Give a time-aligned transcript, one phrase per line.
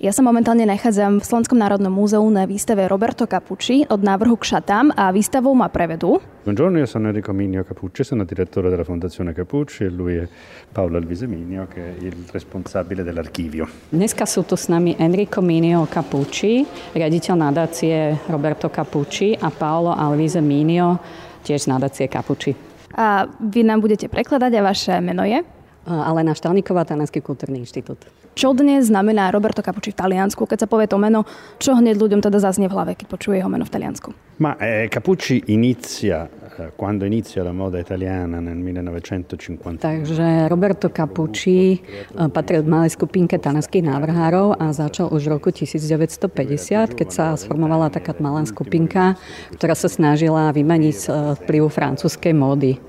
[0.00, 4.56] Ja sa momentálne nachádzam v Slovenskom národnom múzeu na výstave Roberto Capucci od návrhu k
[4.56, 6.16] šatám a výstavou ma prevedú.
[6.40, 10.24] Buongiorno, io sono Enrico Minio Capucci, sono direttore della Fondazione Capucci e lui è
[10.72, 13.92] Paolo Alvise Minio che è il responsabile dell'archivio.
[13.92, 16.64] Dneska sú tu s nami Enrico Minio Capucci,
[16.96, 20.96] riaditeľ nadácie Roberto Capucci a Paolo Alvise Minio,
[21.44, 22.56] tiež z nadácie Capucci.
[22.96, 25.44] A vy nám budete prekladať a vaše meno je?
[25.84, 28.08] Alena Štalníková, Talianský kultúrny inštitút.
[28.40, 30.48] Čo dnes znamená Roberto Capucci v Taliansku?
[30.48, 31.28] Keď sa povie to meno,
[31.60, 34.16] čo hneď ľuďom teda zaznie v hlave, keď počuje jeho meno v Taliansku?
[34.40, 39.84] Ma eh, Capucci inizia, eh, quando inizia la moda italiana nel 1950.
[39.84, 45.52] Takže Roberto Capucci eh, patril k malej skupinke talianských návrhárov a začal už v roku
[45.52, 49.20] 1950, keď sa sformovala taká malá skupinka,
[49.52, 51.06] ktorá sa snažila vymaniť z
[51.44, 52.80] vplyvu francúzskej módy.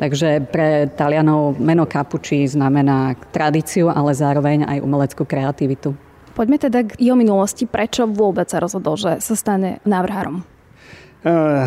[0.00, 5.98] Takže pre Talianov meno Capucci znamená tradíciu, ale zároveň aj umeleckú kreativitu.
[6.38, 7.66] Poďme teda k jeho minulosti.
[7.66, 10.46] Prečo vôbec sa rozhodol, že sa stane návrhárom?
[11.26, 11.66] Uh,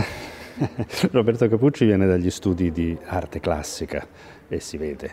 [1.17, 4.07] Roberto Capucci viene dagli studi di arte classica
[4.47, 5.11] e si vede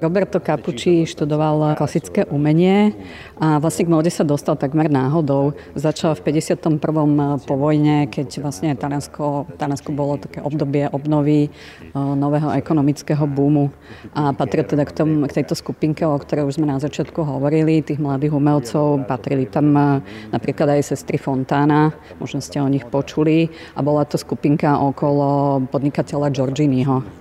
[0.00, 2.96] Roberto Capucci študoval klasické umenie
[3.36, 5.52] a vlastne k móde sa dostal takmer náhodou.
[5.76, 6.80] Začal v 51.
[7.44, 11.48] po vojne, keď vlastne Taliansko, Taliansko bolo také obdobie obnovy e,
[11.92, 13.68] nového ekonomického boomu
[14.16, 17.84] a patril teda k, tom, k tejto skupinke, o ktorej už sme na začiatku hovorili,
[17.84, 19.04] tých mladých umelcov.
[19.04, 20.00] Patrili tam e,
[20.32, 26.32] napríklad aj sestry Fontána, možno ste o nich počuli a bola to skupinka okolo podnikateľa
[26.32, 27.19] Giorginiho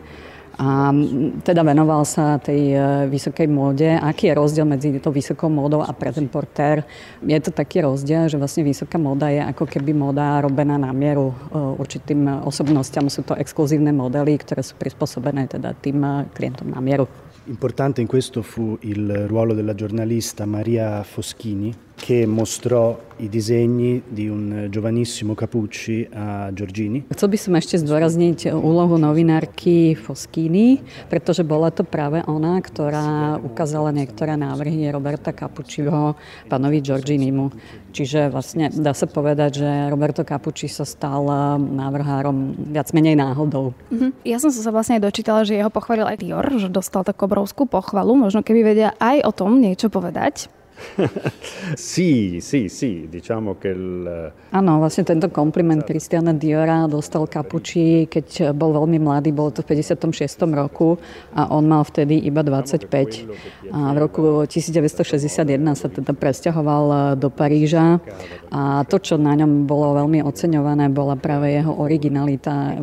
[0.59, 0.91] a
[1.39, 3.87] teda venoval sa tej e, vysokej móde.
[3.95, 6.83] Aký je rozdiel medzi tou vysokou módou a prezenportér?
[7.23, 11.31] Je to taký rozdiel, že vlastne vysoká móda je ako keby móda robená na mieru
[11.31, 13.07] e, určitým osobnostiam.
[13.07, 17.07] Sú to exkluzívne modely, ktoré sú prispôsobené teda tým e, klientom na mieru.
[17.47, 24.31] Importante in questo fu il ruolo della giornalista Maria Foschini che mostrò i disegni di
[24.31, 27.03] un giovanissimo Capucci a Giorgini.
[27.11, 30.79] Chcel by som ešte zdôrazniť úlohu novinárky Foschini,
[31.11, 36.15] pretože bola to práve ona, ktorá ukázala niektoré návrhy Roberta Capucciho
[36.47, 37.51] pánovi Giorginimu.
[37.91, 41.27] Čiže vlastne dá sa povedať, že Roberto Capucci sa stal
[41.59, 43.75] návrhárom viac menej náhodou.
[43.91, 44.23] Mm-hmm.
[44.23, 47.67] Ja som sa vlastne aj dočítala, že jeho pochválil aj Dior, že dostal takú obrovskú
[47.67, 48.15] pochvalu.
[48.15, 50.47] Možno keby vedia aj o tom niečo povedať.
[51.75, 54.31] sì, sì, sì, diciamo che il...
[54.49, 59.77] Áno, vlastne tento kompliment Christiana Diora dostal Capucci, keď bol veľmi mladý, bol to v
[59.77, 60.41] 56.
[60.55, 60.97] roku
[61.35, 63.71] a on mal vtedy iba 25.
[63.71, 65.45] A v roku 1961
[65.75, 68.01] sa teda presťahoval do Paríža
[68.49, 72.73] a to, čo na ňom bolo veľmi oceňované, bola práve jeho originalita,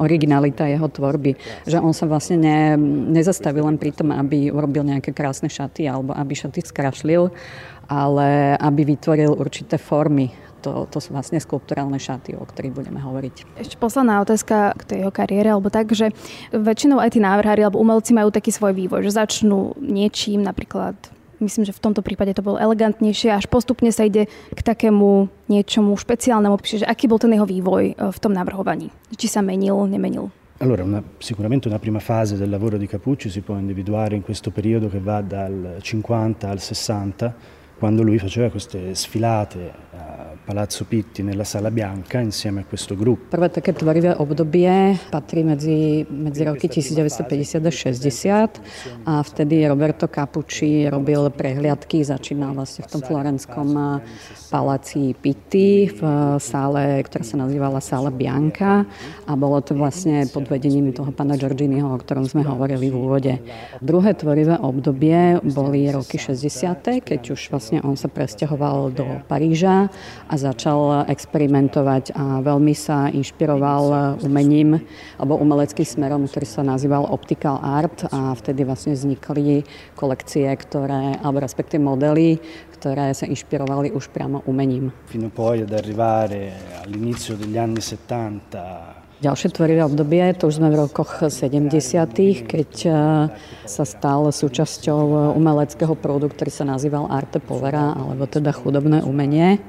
[0.00, 1.36] originalita jeho tvorby.
[1.68, 2.60] Že on sa vlastne ne,
[3.12, 7.28] nezastavil len pri tom, aby urobil nejaké krásne šaty alebo aby šaty skrašlil,
[7.90, 10.30] ale aby vytvoril určité formy.
[10.60, 13.56] To, to sú vlastne skulpturálne šaty, o ktorých budeme hovoriť.
[13.56, 16.12] Ešte posledná otázka k tej jeho kariére, alebo tak, že
[16.52, 20.94] väčšinou aj tí návrhári alebo umelci majú taký svoj vývoj, že začnú niečím, napríklad
[21.40, 25.96] myslím, že v tomto prípade to bolo elegantnejšie, až postupne sa ide k takému niečomu
[25.96, 28.92] špeciálnemu, čiže aký bol ten jeho vývoj e, v tom navrhovaní?
[29.16, 30.28] Či sa menil, nemenil?
[30.62, 34.50] Allora, una, sicuramente una prima fase del lavoro di Capucci si può individuare in questo
[34.50, 37.34] periodo che va dal 50 al 60
[37.78, 43.34] quando lui faceva queste sfilate a Palazzo Pitti nella Sala Bianca insieme a questo gruppo.
[43.34, 48.60] Prvé tvorivé obdobie patrí medzi, medzi roky 1950 a 60
[49.04, 54.02] a vtedy Roberto Capucci robil prehliadky, začínal vlastne v tom florenskom
[54.50, 56.02] paláci Pitti v
[56.42, 58.82] sále, ktorá sa nazývala Sála Bianca
[59.24, 63.34] a bolo to vlastne pod vedením toho pána Giorginiho, o ktorom sme hovorili v úvode.
[63.78, 69.86] Druhé tvorivé obdobie boli roky 60., keď už vlastne on sa presťahoval do Paríža
[70.26, 74.82] a začal experimentovať a veľmi sa inšpiroval umením
[75.14, 79.62] alebo umeleckým smerom, ktorý sa nazýval Optical Art a vtedy vlastne vznikli
[79.94, 82.42] kolekcie, ktoré, alebo respektíve modely,
[82.80, 84.88] ktoré sa inšpirovali už priamo umením.
[85.04, 90.80] Fino poi ad arrivare all'inizio degli anni 70 Ďalšie tvorivé obdobie, to už sme v
[90.80, 91.76] rokoch 70.,
[92.48, 92.92] keď e,
[93.68, 99.60] sa stal súčasťou umeleckého prúdu, ktorý sa nazýval Arte Povera, alebo teda chudobné umenie.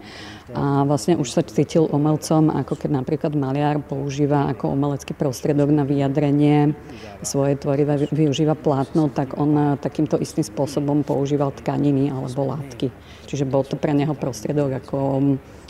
[0.52, 5.88] A vlastne už sa cítil umelcom, ako keď napríklad maliar používa ako umelecký prostriedok na
[5.88, 6.76] vyjadrenie
[7.24, 12.92] svoje tvorivé, využíva plátno, tak on takýmto istým spôsobom používal tkaniny alebo látky.
[13.30, 14.98] Čiže bol to pre neho prostriedok, ako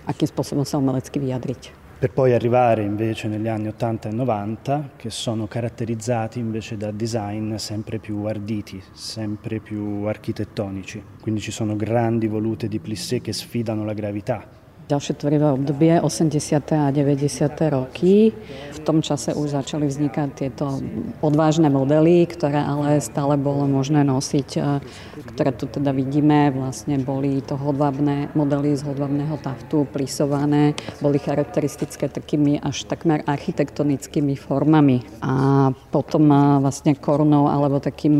[0.09, 1.81] akým spôsobom sa umelecky vyjadriť.
[2.01, 7.53] per poi arrivare invece negli anni 80 e 90 che sono caratterizzati invece da design
[7.57, 11.03] sempre più arditi, sempre più architettonici.
[11.21, 14.60] Quindi ci sono grandi volute di plissé che sfidano la gravità
[14.91, 16.67] Ďalšie tvorivé obdobie 80.
[16.75, 17.23] a 90.
[17.71, 18.35] roky.
[18.75, 20.83] V tom čase už začali vznikať tieto
[21.23, 24.49] odvážne modely, ktoré ale stále bolo možné nosiť,
[25.31, 26.51] ktoré tu teda vidíme.
[26.51, 34.35] Vlastne boli to hodvábne modely z hodvábneho taftu, plisované, boli charakteristické takými až takmer architektonickými
[34.35, 35.07] formami.
[35.23, 36.27] A potom
[36.59, 38.19] vlastne korunou alebo takým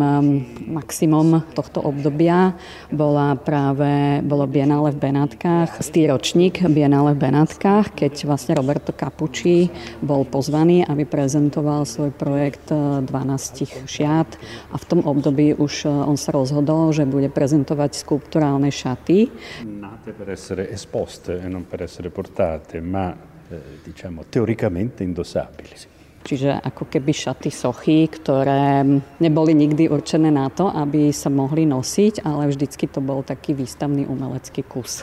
[0.71, 2.55] maximum tohto obdobia
[2.95, 9.73] bola práve, bolo Biennále v Benátkach, stýročník Bienale v Benátkach, keď vlastne Roberto Capucci
[10.05, 14.29] bol pozvaný, aby prezentoval svoj projekt 12 e, šiat
[14.69, 19.31] a v tom období už e, on sa rozhodol, že bude prezentovať skulpturálne šaty.
[19.65, 25.73] Nate per essere esposte e non per essere portate, ma eh, diciamo teoricamente indossabili.
[26.21, 28.85] Čiže ako keby šaty sochy, ktoré
[29.17, 34.05] neboli nikdy určené na to, aby sa mohli nosiť, ale vždycky to bol taký výstavný
[34.05, 35.01] umelecký kus.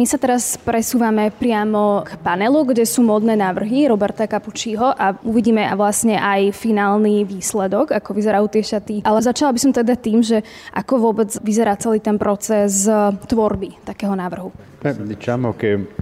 [0.00, 5.68] My sa teraz presúvame priamo k panelu, kde sú modné návrhy Roberta Capucciho a uvidíme
[5.76, 8.96] vlastne aj finálny výsledok, ako vyzerajú tie šaty.
[9.04, 10.40] Ale začala by som teda tým, že
[10.72, 12.88] ako vôbec vyzerá celý ten proces
[13.28, 14.48] tvorby takého návrhu.
[14.80, 15.92] Diciamo che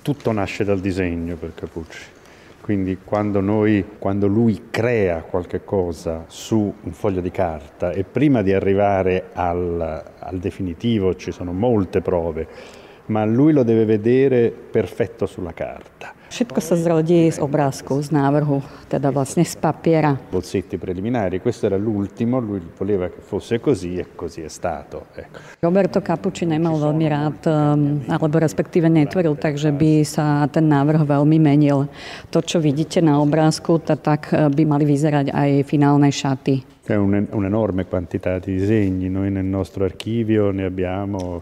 [0.00, 2.16] tutto nasce dal disegno per Capucci.
[2.64, 8.40] Quindi quando, noi, quando lui crea qualche cosa su un foglio di carta e prima
[8.40, 9.76] di arrivare al,
[10.16, 16.14] al definitivo ci sono molte prove, ma lui lo deve vedere perfetto sulla carta.
[16.34, 18.58] Všetko sa zrodí z obrázku, z návrhu,
[18.90, 20.18] teda vlastne z papiera.
[20.18, 25.14] Bozzetti preliminari, questo era l'ultimo, lui voleva che fosse così e così è stato.
[25.14, 25.38] Ecco.
[25.62, 31.06] Roberto Capucci nemal veľmi rád, ehm, alebo respektíve netvoril tak, že by sa ten návrh
[31.06, 31.86] veľmi menil.
[32.34, 36.82] To, čo vidíte na obrázku, tak eh, by mali vyzerať aj finálne šaty.
[36.82, 41.40] È un'enorme quantità di disegni, noi nel nostro archivio ne abbiamo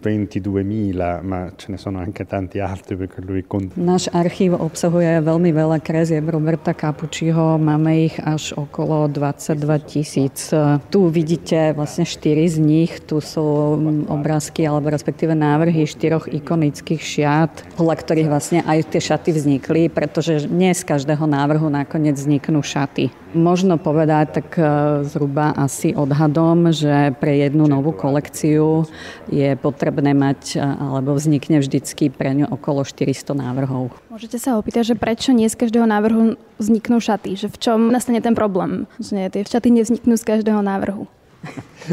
[0.00, 3.44] 22.000, ma ce ne sono anche tanti altri perché lui...
[3.76, 10.48] Náš archív obsahuje veľmi veľa kresieb Roberta Capucciho, máme ich až okolo 22 tisíc.
[10.88, 13.76] Tu vidíte vlastne štyri z nich, tu sú
[14.08, 20.48] obrázky alebo respektíve návrhy štyroch ikonických šiat, podľa ktorých vlastne aj tie šaty vznikli, pretože
[20.48, 23.12] nie z každého návrhu nakoniec vzniknú šaty.
[23.30, 24.62] Možno povedať tak e,
[25.06, 28.82] zhruba asi odhadom, že pre jednu novú kolekciu
[29.30, 33.90] je potrebné mať, e, alebo vznikne vždycky pre ňu okolo 400 návrhov.
[34.08, 37.34] Môžete sa opýtať, že prečo nie z každého návrhu vzniknú šaty?
[37.34, 38.86] Že v čom nastane ten problém?
[39.02, 41.10] Že tie šaty nevzniknú z každého návrhu.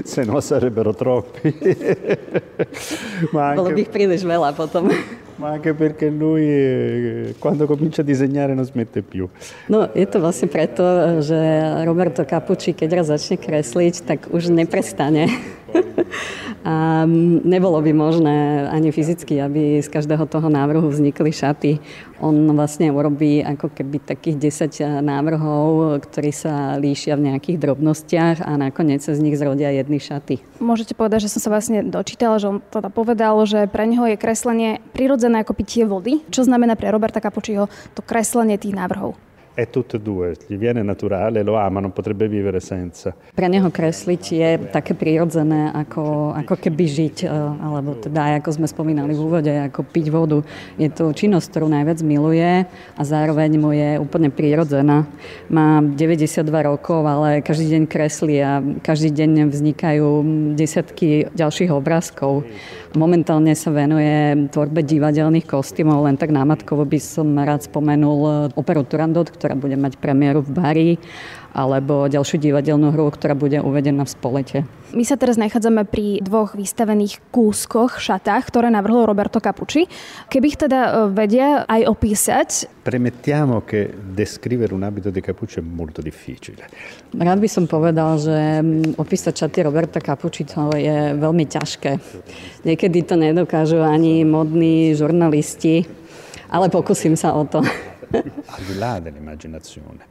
[0.06, 0.34] Se no.
[3.32, 3.56] Ma anche...
[3.56, 4.92] Bolo by ich príliš veľa potom.
[5.42, 9.30] ma anche perché lui eh, quando comincia a disegnare non smette più.
[9.72, 10.84] No, je to vlastne preto,
[11.24, 11.38] že
[11.88, 15.32] Roberto Capucci, keď raz začne kresliť, tak už neprestane.
[16.68, 17.08] A
[17.48, 21.80] nebolo by možné ani fyzicky, aby z každého toho návrhu vznikli šaty.
[22.20, 28.60] On vlastne urobí ako keby takých 10 návrhov, ktorí sa líšia v nejakých drobnostiach a
[28.60, 30.44] nakoniec sa z nich zrodia jedny šaty.
[30.60, 34.20] Môžete povedať, že som sa vlastne dočítala, že on teda povedal, že pre neho je
[34.20, 36.26] kreslenie prirodzené ako pitie vody.
[36.34, 39.27] Čo znamená pre Roberta Capucciho to kreslenie tých návrhov?
[39.58, 43.10] È tutte e due, gli viene naturale, lo ama, non potrebbe vivere senza.
[43.34, 47.34] Pre neho kresliť je také prirodzené, ako, ako keby žiť, e,
[47.66, 50.46] alebo teda, ako sme spomínali v úvode, ako piť vodu.
[50.78, 55.10] Je to činnosť, ktorú najviac miluje a zároveň mu je úplne prirodzená.
[55.50, 60.08] Má 92 rokov, ale každý deň kreslí a každý deň vznikajú
[60.54, 62.46] desiatky ďalších obrázkov.
[62.94, 69.28] Momentálne sa venuje tvorbe divadelných kostýmov, len tak námatkovo by som rád spomenul operu Turandot,
[69.48, 70.92] ktorá bude mať premiéru v Bari
[71.56, 74.58] alebo ďalšiu divadelnú hru, ktorá bude uvedená v spolete.
[74.92, 79.88] My sa teraz nachádzame pri dvoch vystavených kúskoch, šatách, ktoré navrhol Roberto Capucci.
[80.28, 82.50] Keby ich teda e, vedia aj opísať.
[82.84, 86.68] Premettiamo che descrivere un abito di Capucci è molto difficile.
[87.16, 88.38] Rád by som povedal, že
[89.00, 91.98] opísať šaty Roberta Capucci to je veľmi ťažké.
[92.68, 95.88] Niekedy to nedokážu ani modní žurnalisti,
[96.54, 97.66] ale pokúsim sa o to.
[98.12, 100.06] Al di là dell'immaginazione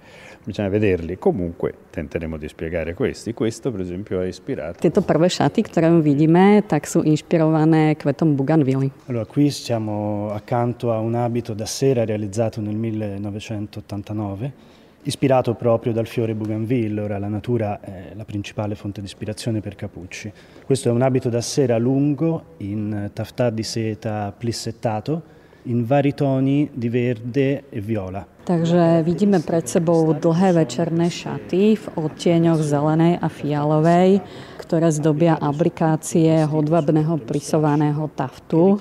[0.46, 1.18] bisogna vederli.
[1.18, 3.34] Comunque tenteremo di spiegare questi.
[3.34, 4.78] Questo per esempio è ispirato.
[4.78, 8.90] Tieto prvé šaty, ktoré vidíme, tak sú inšpirované kvetom Bougainville.
[9.06, 14.74] Allora, qui siamo accanto a un abito da sera realizzato nel 1989
[15.06, 19.76] ispirato proprio dal fiore Bougainville, ora la natura è la principale fonte di ispirazione per
[19.76, 20.32] Capucci.
[20.64, 25.34] Questo è un abito da sera lungo in taftà di seta plissettato
[25.66, 28.26] in vari toni di verde e viola.
[28.46, 34.22] Takže vidíme pred sebou dlhé večerné šaty v odtieňoch zelenej a fialovej,
[34.62, 38.78] ktoré zdobia aplikácie hodvabného plisovaného taftu,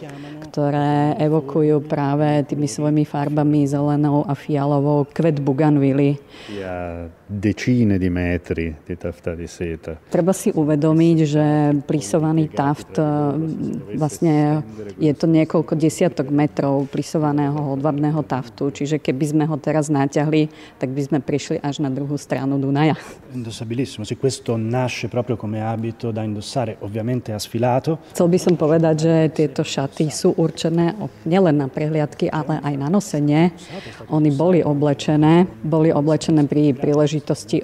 [0.54, 6.22] ktoré evokujú práve tými svojimi farbami zelenou a fialovou kvet buganvily.
[6.54, 9.98] Ja decine di metri di tafta di seta.
[10.10, 11.46] Treba si uvedomiť, že
[11.90, 13.02] plisovaný taft
[13.98, 14.62] vlastne
[15.02, 20.94] je to niekoľko desiatok metrov plisovaného hodvabného taftu, čiže keby sme ho teraz naťahli, tak
[20.94, 22.94] by sme prišli až na druhú stranu Dunaja.
[23.34, 28.00] Indossabilissimo, sì, questo nasce proprio come abito da indossare, ovviamente a sfilato.
[28.14, 30.94] Chcel by som povedať, že tieto šaty sú určené
[31.26, 33.52] nielen na prehliadky, ale aj na nosenie.
[34.14, 37.15] Oni boli oblečené, boli oblečené pri príležitosti,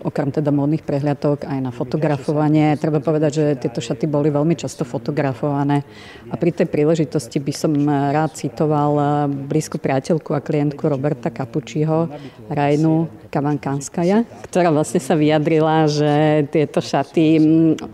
[0.05, 2.79] okrem teda módnych prehliadok, aj na fotografovanie.
[2.79, 5.83] Treba povedať, že tieto šaty boli veľmi často fotografované.
[6.31, 12.11] A pri tej príležitosti by som rád citoval blízku priateľku a klientku Roberta Kapuči, Čiho
[12.51, 17.39] Rajnu Kavankanskaja, ktorá vlastne sa vyjadrila, že tieto šaty,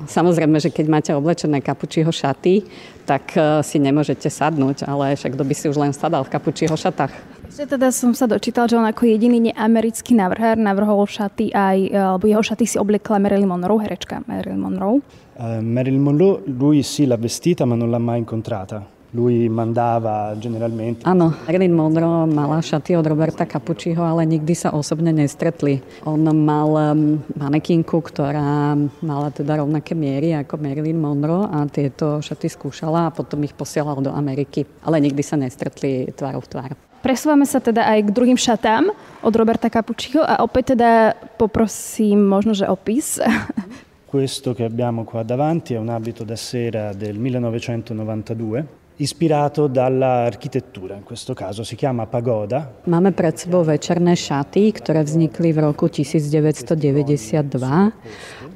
[0.09, 2.65] samozrejme, že keď máte oblečené kapučího šaty,
[3.05, 6.73] tak e, si nemôžete sadnúť, ale však kto by si už len sadal v kapučího
[6.73, 7.36] šatách.
[7.47, 11.95] Že teda som sa dočítal, že on ako jediný neamerický navrhár navrhol šaty aj, e,
[11.95, 14.99] alebo jeho šaty si obliekla Marilyn Monroe, herečka Marilyn Monroe.
[15.37, 18.83] Uh, Marilyn Monroe, lui sì l'ha vestita ma non l'ha mai incontrata.
[19.15, 21.07] Lui mandava generalmente.
[21.07, 25.79] Áno, Marilyn Monroe mala šaty od Roberta Capucciho, ale nikdy sa osobne nestretli.
[26.03, 26.93] On mal
[27.31, 33.39] manekinku, ktorá mala teda rovnaké miery ako Marilyn Monroe a tieto šaty skúšala a potom
[33.47, 34.67] ich posielal do Ameriky.
[34.83, 36.71] Ale nikdy sa nestretli tvárov v tvár.
[37.01, 38.89] Presúvame sa teda aj k druhým šatám
[39.21, 43.21] od Roberta Capucciho a opäť teda poprosím možno, že opis.
[44.07, 51.03] Questo che abbiamo qua davanti è un abito da sera del 1992 ispirato dall'architettura, in
[51.03, 52.81] questo caso si chiama pagoda.
[52.89, 57.93] Máme pred sebou večerné šaty, ktoré vznikli v roku 1992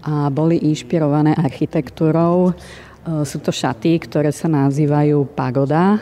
[0.02, 2.58] a boli inšpirované architektúrou.
[3.22, 6.02] Sú to šaty, ktoré sa nazývajú pagoda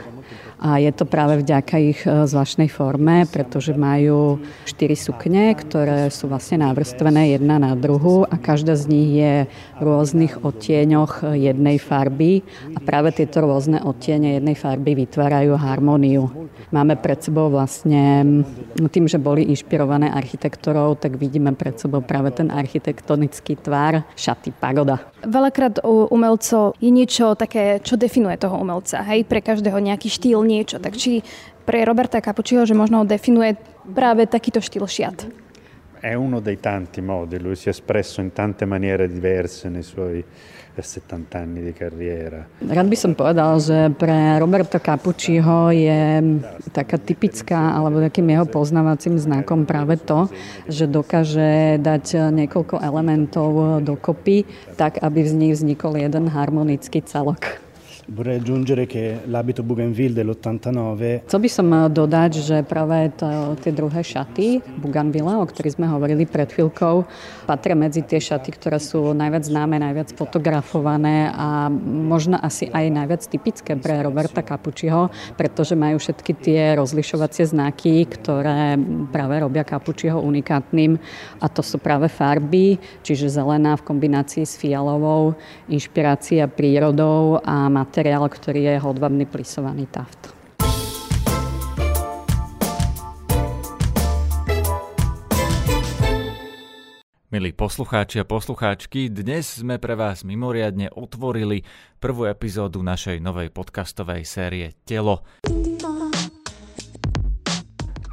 [0.59, 6.27] a je to práve vďaka ich e, zvláštnej forme, pretože majú štyri sukne, ktoré sú
[6.27, 9.33] vlastne navrstvené jedna na druhu a každá z nich je
[9.79, 12.43] v rôznych odtieňoch jednej farby
[12.75, 16.27] a práve tieto rôzne odtiene jednej farby vytvárajú harmóniu.
[16.69, 18.43] Máme pred sebou vlastne,
[18.91, 25.01] tým, že boli inšpirované architektúrou, tak vidíme pred sebou práve ten architektonický tvar šaty pagoda.
[25.23, 29.01] Veľakrát u umelcov je niečo také, čo definuje toho umelca.
[29.07, 30.81] Hej, pre každého nejaký štýl, niečo.
[30.81, 31.21] Tak či
[31.69, 33.53] pre Roberta Capucciho, že možno definuje
[33.93, 35.29] práve takýto štýl šiat?
[35.99, 40.23] È uno dei tanti modi, lui si è espresso in tante maniere diverse nei suoi
[40.79, 42.47] 70 anni di carriera.
[42.63, 46.23] Rád by som povedal, že pre Roberto Capucciho je
[46.71, 50.31] taká typická, alebo takým jeho poznávacím znakom práve to,
[50.71, 54.47] že dokáže dať niekoľko elementov dokopy,
[54.79, 57.59] tak aby z nich vznikol jeden harmonický celok.
[58.09, 61.29] Vorrei aggiungere che l'abito Bougainville dell'89...
[61.29, 65.85] Chcel by som eh, dodať, že práve to, tie druhé šaty Bougainville, o ktorých sme
[65.85, 67.05] hovorili pred chvíľkou,
[67.45, 73.21] patria medzi tie šaty, ktoré sú najviac známe, najviac fotografované a možno asi aj najviac
[73.29, 78.73] typické pre Roberta Capucciho, pretože majú všetky tie rozlišovacie znaky, ktoré
[79.13, 80.97] práve robia Capucciho unikátnym.
[81.37, 85.37] A to sú práve farby, čiže zelená v kombinácii s fialovou,
[85.69, 90.31] inšpirácia prírodou a materiálom materiál, ktorý je hodvabný plisovaný taft.
[97.27, 101.67] Milí poslucháči a poslucháčky, dnes sme pre vás mimoriadne otvorili
[101.99, 105.27] prvú epizódu našej novej podcastovej série Telo.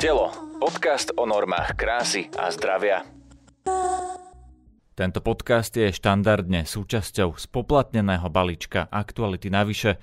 [0.03, 0.35] Telo.
[0.59, 3.07] Podcast o normách krásy a zdravia.
[4.97, 10.01] Tento podcast je štandardne súčasťou spoplatneného balíčka Aktuality navyše,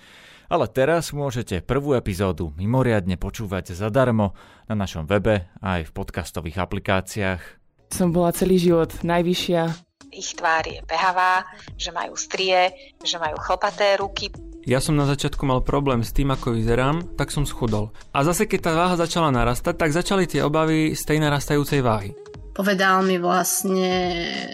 [0.53, 4.38] ale teraz môžete prvú epizódu mimoriadne počúvať zadarmo
[4.69, 7.41] na našom webe a aj v podcastových aplikáciách.
[7.89, 9.73] Som bola celý život najvyššia.
[10.13, 11.41] Ich tvár je behavá,
[11.73, 14.29] že majú strie, že majú chlpaté ruky.
[14.62, 17.89] Ja som na začiatku mal problém s tým, ako vyzerám, tak som schudol.
[18.13, 22.13] A zase keď tá váha začala narastať, tak začali tie obavy z tej narastajúcej váhy.
[22.53, 23.89] Povedal mi vlastne,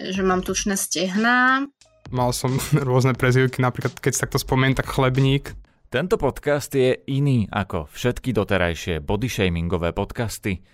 [0.08, 1.68] že mám tučné stehná.
[2.08, 2.56] Mal som
[2.88, 5.52] rôzne prezivky, napríklad keď sa takto spomeniem, tak chlebník.
[5.92, 10.64] Tento podcast je iný ako všetky doterajšie bodyshamingové podcasty.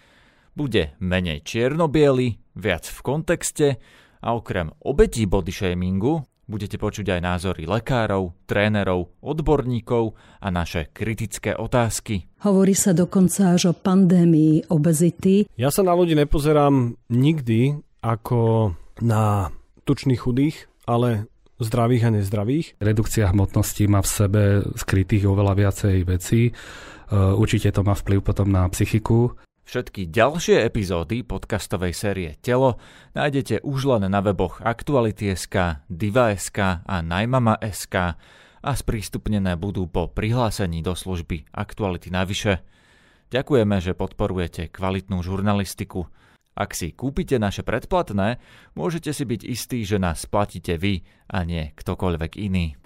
[0.55, 1.91] Bude menej čierno
[2.55, 3.83] viac v kontexte
[4.23, 11.59] a okrem obetí body shamingu budete počuť aj názory lekárov, trénerov, odborníkov a naše kritické
[11.59, 12.31] otázky.
[12.47, 15.51] Hovorí sa dokonca až o pandémii obezity.
[15.59, 18.73] Ja sa na ľudí nepozerám nikdy ako
[19.03, 19.51] na
[19.85, 21.27] tučných chudých, ale
[21.59, 22.67] zdravých a nezdravých.
[22.79, 24.43] Redukcia hmotnosti má v sebe
[24.77, 26.41] skrytých oveľa viacej vecí.
[26.49, 26.53] E,
[27.13, 29.35] určite to má vplyv potom na psychiku.
[29.67, 32.79] Všetky ďalšie epizódy podcastovej série Telo
[33.19, 38.15] nájdete už len na weboch Aktuality.sk, Diva.sk a Najmama.sk
[38.63, 42.63] a sprístupnené budú po prihlásení do služby Aktuality navyše.
[43.35, 46.07] Ďakujeme, že podporujete kvalitnú žurnalistiku.
[46.55, 48.39] Ak si kúpite naše predplatné,
[48.79, 52.79] môžete si byť istí, že nás platíte vy a nie ktokoľvek iný.